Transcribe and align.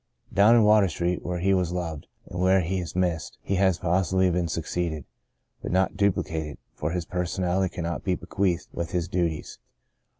Down 0.33 0.55
in 0.55 0.63
Water 0.63 0.87
Street, 0.87 1.23
where 1.23 1.37
he 1.37 1.53
was 1.53 1.71
loved, 1.71 2.07
and 2.25 2.41
where 2.41 2.61
he 2.61 2.79
is 2.79 2.95
missed, 2.95 3.37
he 3.43 3.57
has 3.57 3.77
pos 3.77 4.09
sibly 4.09 4.31
been 4.31 4.47
succeeded, 4.47 5.05
but 5.61 5.71
not 5.71 5.95
duplicated, 5.95 6.57
for 6.73 6.89
his 6.89 7.05
personality 7.05 7.75
could 7.75 7.83
not 7.83 8.03
be 8.03 8.15
bequeathed 8.15 8.69
with 8.73 8.93
his 8.93 9.07
duties. 9.07 9.59